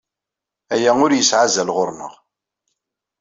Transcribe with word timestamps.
Aya 0.73 0.91
ur 1.05 1.11
yesɛi 1.13 1.39
azal 1.45 1.69
ɣur-neɣ. 1.75 2.13